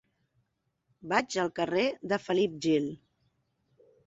[1.11, 2.89] Vaig al carrer de Felip Gil.